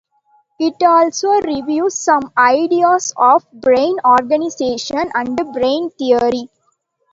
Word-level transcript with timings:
It 0.59 0.81
also 0.81 1.29
reviews 1.41 1.93
some 1.93 2.31
ideas 2.35 3.13
of 3.15 3.45
brain 3.53 3.97
organization 4.03 5.11
and 5.13 5.37
brain 5.53 5.91
theory. 5.91 6.49